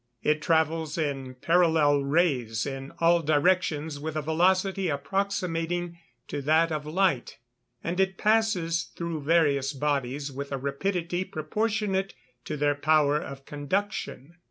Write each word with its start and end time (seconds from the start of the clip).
_It 0.27 0.41
travels 0.41 0.97
in 0.97 1.35
parallel 1.43 1.99
rays 2.01 2.65
in 2.65 2.91
all 2.97 3.21
directions 3.21 3.99
with 3.99 4.15
a 4.15 4.21
velocity 4.23 4.87
approximating 4.89 5.99
to 6.27 6.41
that 6.41 6.71
of 6.71 6.87
light; 6.87 7.37
and 7.83 7.99
it 7.99 8.17
passes 8.17 8.85
through 8.95 9.21
various 9.21 9.73
bodies 9.73 10.31
with 10.31 10.51
a 10.51 10.57
rapidity 10.57 11.23
proportionate 11.23 12.15
to 12.45 12.57
their 12.57 12.73
power 12.73 13.19
of 13.21 13.45
conduction. 13.45 14.37